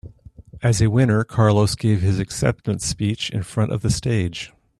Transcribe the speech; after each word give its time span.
As 0.63 0.81
a 0.81 0.89
winner, 0.89 1.23
Carlos 1.23 1.75
give 1.75 2.01
his 2.01 2.17
acceptance 2.17 2.83
speech 2.83 3.29
in 3.29 3.43
front 3.43 3.71
of 3.71 3.83
the 3.83 3.91
stage. 3.91 4.51